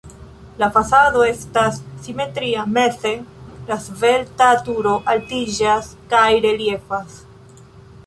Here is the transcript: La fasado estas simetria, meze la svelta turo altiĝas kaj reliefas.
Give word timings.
La 0.61 0.69
fasado 0.77 1.25
estas 1.31 1.77
simetria, 2.07 2.65
meze 2.79 3.13
la 3.69 3.79
svelta 3.85 4.51
turo 4.71 4.97
altiĝas 5.15 5.95
kaj 6.15 6.29
reliefas. 6.51 7.25